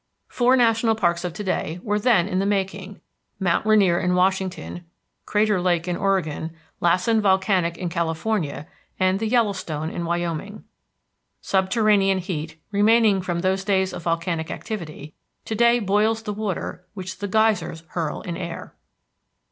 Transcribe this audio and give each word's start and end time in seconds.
Four 0.29 0.55
national 0.55 0.95
parks 0.95 1.23
of 1.23 1.31
to 1.33 1.43
day 1.43 1.79
were 1.83 1.99
then 1.99 2.27
in 2.27 2.39
the 2.39 2.45
making, 2.47 2.99
Mount 3.39 3.67
Rainier 3.67 3.99
in 3.99 4.15
Washington, 4.15 4.83
Crater 5.27 5.61
Lake 5.61 5.87
in 5.87 5.95
Oregon, 5.95 6.53
Lassen 6.79 7.21
Volcanic 7.21 7.77
in 7.77 7.87
California, 7.87 8.65
and 8.99 9.19
the 9.19 9.27
Yellowstone 9.27 9.91
in 9.91 10.03
Wyoming. 10.03 10.63
Subterranean 11.39 12.17
heat, 12.17 12.59
remaining 12.71 13.21
from 13.21 13.41
those 13.41 13.63
days 13.63 13.93
of 13.93 14.01
volcanic 14.01 14.49
activity, 14.49 15.13
to 15.45 15.53
day 15.53 15.77
boils 15.77 16.23
the 16.23 16.33
water 16.33 16.83
which 16.95 17.19
the 17.19 17.27
geysers 17.27 17.83
hurl 17.89 18.21
in 18.21 18.35
air. 18.35 18.73